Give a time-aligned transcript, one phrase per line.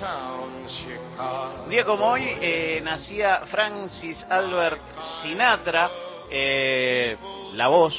[0.00, 4.80] Un día como hoy eh, nacía Francis Albert
[5.22, 5.90] Sinatra,
[6.30, 7.16] eh,
[7.54, 7.96] la voz,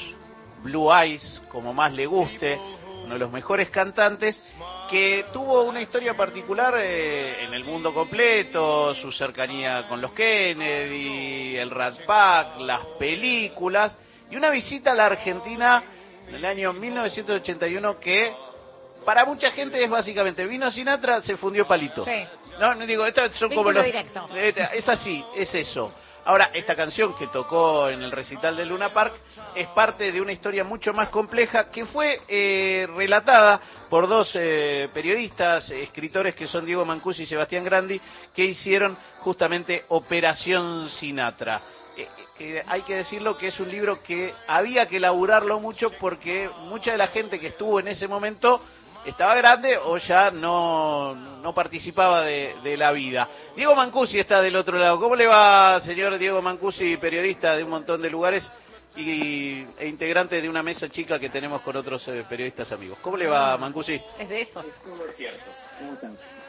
[0.64, 2.58] Blue Eyes, como más le guste,
[3.04, 4.42] uno de los mejores cantantes,
[4.90, 11.58] que tuvo una historia particular eh, en el mundo completo, su cercanía con los Kennedy,
[11.58, 13.98] el Rat Pack, las películas,
[14.32, 15.84] y una visita a la Argentina
[16.30, 18.34] en el año 1981 que
[19.10, 22.06] para mucha gente es básicamente vino Sinatra, se fundió palito.
[22.06, 22.28] Sí.
[22.60, 23.84] No, no digo, estas son como los...
[23.84, 24.30] directo.
[24.36, 25.92] Eh, Es así, es eso.
[26.26, 29.16] Ahora, esta canción que tocó en el recital de Luna Park
[29.56, 33.60] es parte de una historia mucho más compleja que fue eh, relatada
[33.90, 38.00] por dos eh, periodistas, escritores que son Diego Mancusi y Sebastián Grandi,
[38.36, 41.60] que hicieron justamente Operación Sinatra.
[41.98, 42.08] Eh,
[42.38, 46.92] que hay que decirlo que es un libro que había que elaborarlo mucho porque mucha
[46.92, 48.62] de la gente que estuvo en ese momento
[49.06, 53.28] estaba grande o ya no, no participaba de, de la vida.
[53.56, 55.00] Diego Mancusi está del otro lado.
[55.00, 58.50] ¿Cómo le va, señor Diego Mancusi, periodista de un montón de lugares
[58.96, 62.98] y, e integrante de una mesa chica que tenemos con otros eh, periodistas amigos?
[63.02, 64.00] ¿Cómo le va, Mancusi?
[64.20, 64.64] Es de eso.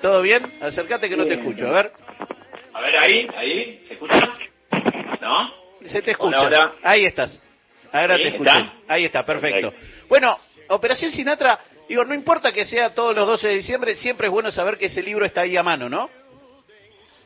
[0.02, 0.58] ¿Todo bien?
[0.60, 1.68] Acércate que no te escucho.
[1.68, 1.92] A ver,
[2.72, 4.28] A ver, ahí, ahí, ¿se escucha?
[5.20, 5.52] ¿No?
[5.84, 6.40] se te escucha.
[6.42, 6.72] Hola, hola.
[6.82, 7.40] Ahí estás.
[7.92, 8.22] Ahora ¿Sí?
[8.22, 8.50] te escuché.
[8.50, 8.72] ¿Está?
[8.88, 9.72] Ahí está, perfecto.
[10.08, 10.38] Bueno,
[10.70, 11.58] Operación Sinatra,
[11.90, 14.86] digo, no importa que sea todos los 12 de diciembre, siempre es bueno saber que
[14.86, 16.08] ese libro está ahí a mano, ¿no?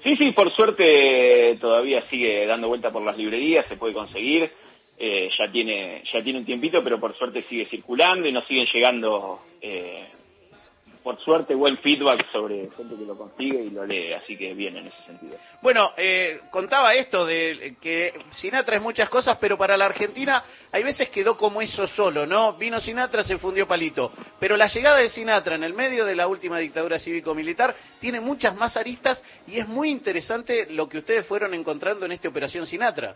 [0.02, 4.50] Sí, sí, por suerte todavía sigue dando vuelta por las librerías, se puede conseguir.
[4.96, 8.66] Eh, ya tiene ya tiene un tiempito, pero por suerte sigue circulando y nos siguen
[8.72, 10.06] llegando, eh,
[11.05, 14.78] por suerte, buen feedback sobre gente que lo consigue y lo lee, así que bien
[14.78, 15.36] en ese sentido.
[15.61, 20.83] Bueno, eh, contaba esto de que Sinatra es muchas cosas, pero para la Argentina hay
[20.83, 22.55] veces quedó como eso solo, ¿no?
[22.55, 24.12] Vino Sinatra, se fundió palito.
[24.41, 28.57] Pero la llegada de Sinatra en el medio de la última dictadura cívico-militar tiene muchas
[28.57, 33.14] más aristas y es muy interesante lo que ustedes fueron encontrando en esta Operación Sinatra.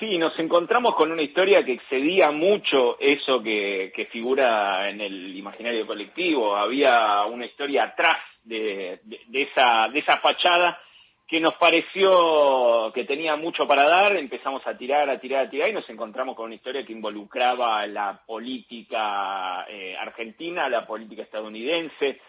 [0.00, 5.36] Sí, nos encontramos con una historia que excedía mucho eso que, que figura en el
[5.36, 6.56] imaginario colectivo.
[6.56, 10.80] Había una historia atrás de, de- esa, de esa fachada
[11.28, 14.16] que nos pareció que tenía mucho para dar.
[14.16, 17.86] Empezamos a tirar, a tirar, a tirar y nos encontramos con una historia que involucraba
[17.86, 22.20] la política eh, argentina, la política estadounidense,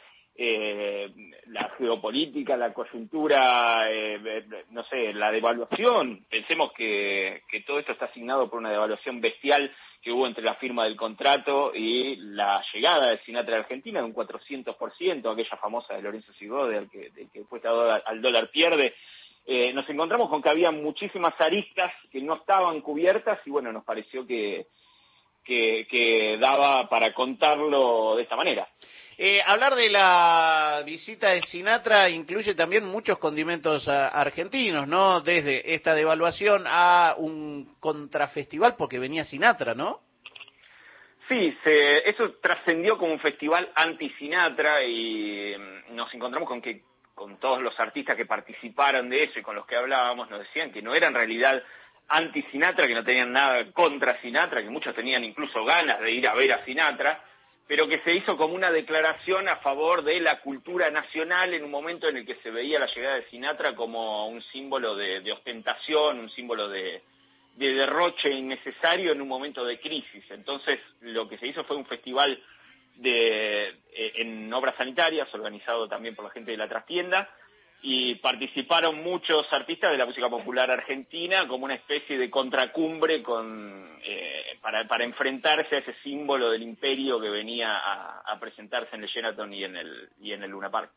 [0.44, 1.13] eh,
[1.47, 6.25] la geopolítica, la coyuntura, eh, eh, no sé, la devaluación.
[6.28, 9.72] Pensemos que, que todo esto está asignado por una devaluación bestial
[10.02, 14.06] que hubo entre la firma del contrato y la llegada de Sinatra a Argentina de
[14.06, 17.46] un 400%, aquella famosa de Lorenzo Sigode, al que, del que
[18.06, 18.96] al dólar pierde.
[19.46, 23.84] Eh, nos encontramos con que había muchísimas aristas que no estaban cubiertas y bueno, nos
[23.84, 24.66] pareció que,
[25.44, 28.68] que, que daba para contarlo de esta manera.
[29.18, 35.22] Eh, hablar de la visita de Sinatra incluye también muchos condimentos ah, argentinos, ¿no?
[35.22, 40.00] Desde esta devaluación a un contrafestival porque venía Sinatra, ¿no?
[41.28, 46.81] Sí, se- eso trascendió como un festival anti-Sinatra y mm, nos encontramos con que
[47.13, 50.72] con todos los artistas que participaron de eso y con los que hablábamos nos decían
[50.72, 51.62] que no era en realidad
[52.12, 56.36] anti-Sinatra, que no tenían nada contra Sinatra, que muchos tenían incluso ganas de ir a
[56.36, 57.24] ver a Sinatra,
[57.68, 61.72] pero que se hizo como una declaración a favor de la cultura nacional en un
[61.72, 66.20] momento en el que se veía la llegada de Sinatra como un símbolo de, ostentación,
[66.20, 67.02] un símbolo de,
[67.56, 70.24] de derroche innecesario en un momento de crisis.
[70.32, 72.44] Entonces, lo que se hizo fue un festival
[72.96, 77.30] de, eh, en obras sanitarias, organizado también por la gente de la trastienda,
[77.84, 84.00] y participaron muchos artistas de la música popular argentina como una especie de contracumbre con,
[84.03, 89.03] eh, para, para enfrentarse a ese símbolo del imperio que venía a, a presentarse en
[89.03, 90.91] el Sheraton y en el, y en el Luna Park.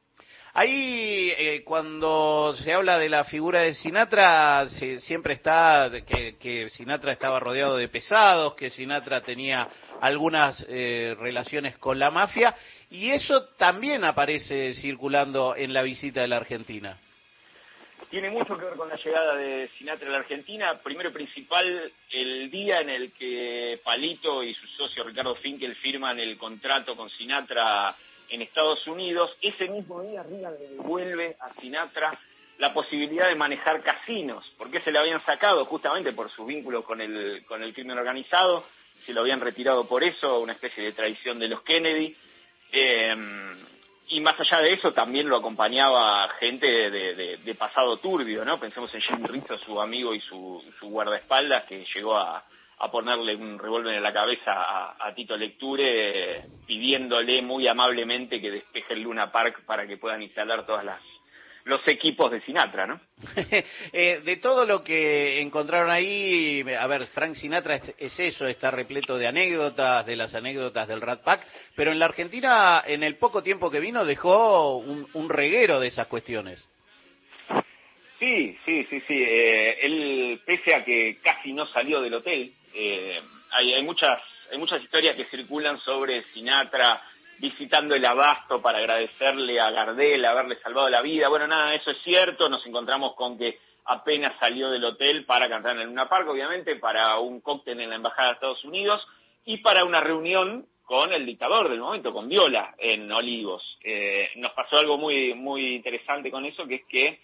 [0.57, 6.71] Ahí, eh, cuando se habla de la figura de Sinatra, se- siempre está que, que
[6.71, 9.69] Sinatra estaba rodeado de pesados, que Sinatra tenía
[10.01, 12.55] algunas eh, relaciones con la mafia,
[12.89, 17.00] y eso también aparece circulando en la visita de la Argentina.
[18.09, 20.79] Tiene mucho que ver con la llegada de Sinatra a la Argentina.
[20.85, 26.21] Primero y principal, el día en el que Palito y su socio Ricardo Finkel firman
[26.21, 27.97] el contrato con Sinatra
[28.31, 32.19] en Estados Unidos, ese mismo día Reagan le devuelve a Sinatra
[32.59, 37.00] la posibilidad de manejar casinos, porque se le habían sacado justamente por sus vínculos con
[37.00, 38.65] el, con el crimen organizado,
[39.05, 42.17] se lo habían retirado por eso, una especie de tradición de los Kennedy.
[42.73, 43.15] Eh,
[44.09, 48.61] y más allá de eso, también lo acompañaba gente de, de- pasado turbio, ¿no?
[48.61, 52.44] Pensemos en Jimmy Rizzo, su amigo y su, su guardaespaldas, que llegó a,
[52.79, 58.94] a ponerle un revólver en la cabeza a, Tito Lecture, pidiéndole muy amablemente que despeje
[58.94, 61.00] el Luna Park para que puedan instalar todas las
[61.65, 63.00] los equipos de Sinatra, ¿no?
[63.93, 69.17] Eh, de todo lo que encontraron ahí, a ver, Frank Sinatra es, eso, está repleto
[69.17, 73.43] de anécdotas, de las anécdotas del Rat Pack, pero en la Argentina, en el poco
[73.43, 76.69] tiempo que vino, dejó un, reguero de esas cuestiones.
[78.19, 79.15] Sí, sí, sí, sí.
[79.15, 84.59] Eh, él, pese a que casi no salió del hotel, eh, hay, hay, muchas, hay
[84.59, 87.03] muchas historias que circulan sobre Sinatra
[87.38, 91.29] visitando el abasto para agradecerle a Gardel haberle salvado la vida.
[91.29, 92.49] Bueno, nada, eso es cierto.
[92.49, 96.76] Nos encontramos con que apenas salió del hotel para cantar en el Luna Park, obviamente,
[96.76, 99.06] para un cóctel en la Embajada de Estados Unidos
[99.44, 103.79] y para una reunión con el dictador del momento, con Viola, en Olivos.
[103.82, 107.21] Eh, nos pasó algo muy, muy interesante con eso, que es que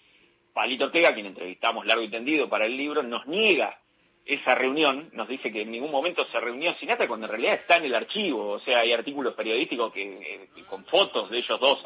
[0.53, 3.77] Palito Ortega, quien entrevistamos largo y tendido para el libro, nos niega
[4.25, 7.77] esa reunión, nos dice que en ningún momento se reunió Sinatra cuando en realidad está
[7.77, 11.79] en el archivo, o sea, hay artículos periodísticos que, eh, con fotos de ellos dos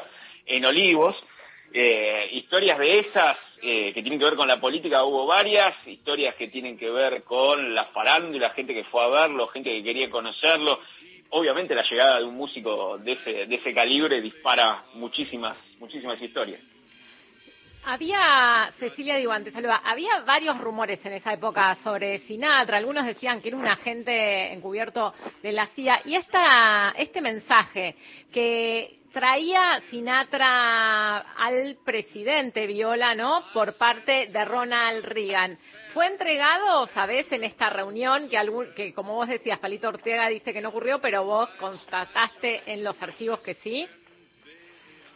[0.44, 1.16] en Olivos,
[1.72, 6.34] eh, historias de esas eh, que tienen que ver con la política hubo varias, historias
[6.36, 10.08] que tienen que ver con la farándula, gente que fue a verlo, gente que quería
[10.10, 10.78] conocerlo.
[11.30, 16.75] Obviamente la llegada de un músico de ese, de ese calibre dispara muchísimas, muchísimas historias.
[17.88, 22.78] Había, Cecilia digo antes, había varios rumores en esa época sobre Sinatra.
[22.78, 26.00] Algunos decían que era un agente encubierto de la CIA.
[26.04, 27.94] Y esta, este mensaje
[28.32, 33.44] que traía Sinatra al presidente Viola, ¿no?
[33.54, 35.56] Por parte de Ronald Reagan.
[35.94, 40.52] ¿Fue entregado, sabes, en esta reunión que, algún, que como vos decías, Palito Ortega dice
[40.52, 43.86] que no ocurrió, pero vos constataste en los archivos que sí?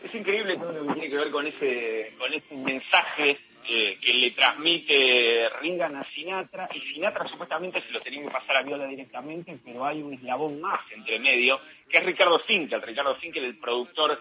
[0.03, 3.39] Es increíble todo lo que tiene que ver con ese, con ese mensaje
[3.69, 8.57] eh, que le transmite Ringan a Sinatra, y Sinatra supuestamente se lo tenía que pasar
[8.57, 13.15] a Viola directamente, pero hay un eslabón más entre medio, que es Ricardo Finkel, Ricardo
[13.17, 14.19] Finkel, el productor,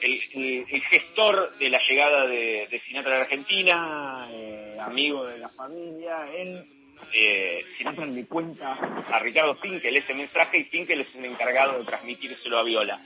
[0.00, 6.28] el, gestor de la llegada de, Sinatra a la Argentina, eh, amigo de la familia,
[6.34, 6.81] él
[7.12, 11.84] eh, Sinatra le cuenta a Ricardo Finkel ese mensaje y Finkel es el encargado de
[11.84, 13.00] transmitírselo a Viola.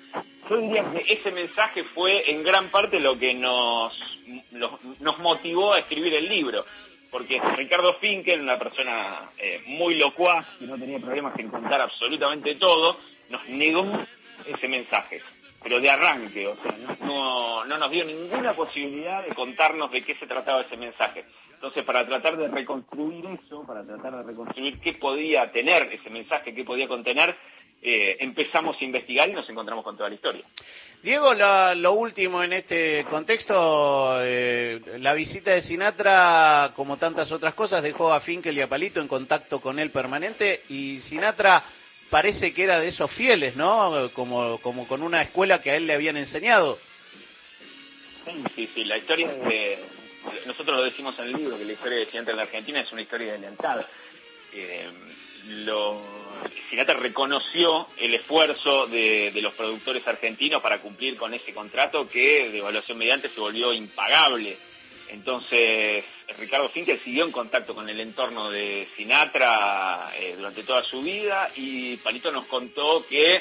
[0.49, 3.93] Yo diría que ese mensaje fue en gran parte lo que nos,
[5.01, 6.65] nos motivó a escribir el libro,
[7.11, 12.55] porque Ricardo Finkel, una persona eh, muy locuaz, que no tenía problemas en contar absolutamente
[12.57, 13.85] todo, nos negó
[14.47, 15.21] ese mensaje
[15.67, 20.15] pero de arranque, o sea, no, no, nos dio ninguna posibilidad de contarnos de qué
[20.15, 21.25] se trataba ese mensaje.
[21.57, 26.55] Entonces, para tratar de reconstruir eso, para tratar de reconstruir qué podía tener ese mensaje,
[26.55, 27.35] qué podía contener,
[27.83, 30.45] eh, empezamos a investigar y nos encontramos con toda la historia.
[31.03, 37.83] Diego, lo último en este contexto, eh, la visita de Sinatra, como tantas otras cosas,
[37.83, 41.65] dejó a Finkel y a Palito en contacto con él permanente y Sinatra
[42.11, 44.11] parece que era de esos fieles, ¿no?
[44.13, 46.79] Como, como con una escuela que a él le habían enseñado.
[48.55, 49.96] Sí, sí, la historia de...
[50.47, 52.93] Nosotros lo decimos en el libro, que la historia de Sinatra en la Argentina es
[52.93, 53.49] una historia de.
[54.53, 54.91] Eh,
[55.49, 56.03] lo,
[56.71, 62.51] Sinatra reconoció el esfuerzo de, de, los productores argentinos para cumplir con ese contrato que
[62.51, 64.57] de evaluación mediante se volvió impagable.
[65.09, 66.05] Entonces,
[66.39, 71.51] Ricardo Finkel siguió en contacto con el entorno de Sinatra eh, durante toda su vida
[71.55, 73.41] y Palito nos contó que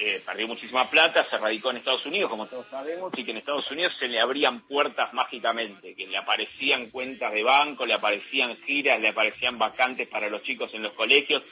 [0.00, 3.38] eh, perdió muchísima plata, se radicó en Estados Unidos, como todos sabemos, y que en
[3.38, 8.56] Estados Unidos se le abrían puertas mágicamente, que le aparecían cuentas de banco, le aparecían
[8.64, 11.42] giras, le aparecían vacantes para los chicos en los colegios,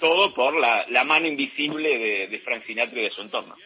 [0.00, 3.56] todo por la, mano invisible de, de Frank Sinatra y de su entorno.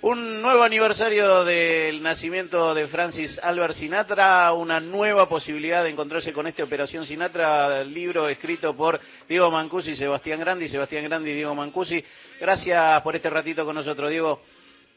[0.00, 6.46] Un nuevo aniversario del nacimiento de Francis Albert Sinatra, una nueva posibilidad de encontrarse con
[6.46, 12.04] esta Operación Sinatra, libro escrito por Diego Mancusi, Sebastián Grandi, Sebastián Grandi y Diego Mancusi.
[12.38, 14.40] Gracias por este ratito con nosotros, Diego.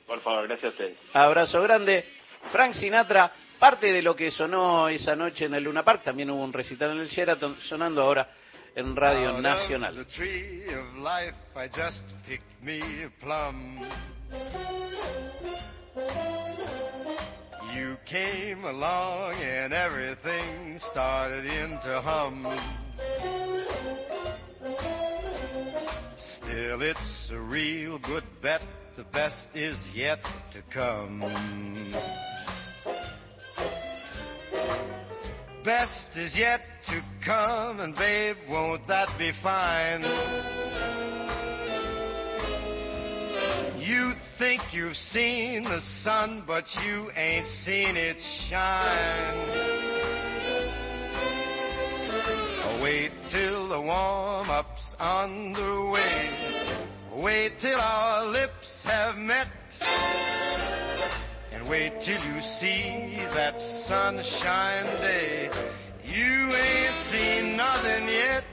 [0.05, 0.98] Por favor, gracias a ustedes.
[1.13, 2.05] Abrazo grande.
[2.51, 6.43] Frank Sinatra, parte de lo que sonó esa noche en el Luna Park, también hubo
[6.43, 8.29] un recital en el Sheraton, sonando ahora
[8.75, 10.05] en Radio Nacional.
[17.73, 22.45] You came along and everything started into hum.
[26.37, 28.61] Still, it's a real good bet.
[28.97, 30.19] The best is yet
[30.51, 31.21] to come.
[35.63, 40.01] Best is yet to come, and babe, won't that be fine?
[43.80, 48.18] You think you've seen the sun, but you ain't seen it
[48.50, 49.38] shine.
[52.63, 57.24] Oh, wait till the warm up raindrops on the way.
[57.24, 59.48] Wait till our lips have met.
[61.62, 63.53] And wait till you see that
[63.88, 65.48] sunshine day.
[66.03, 68.44] You ain't seen nothing yet.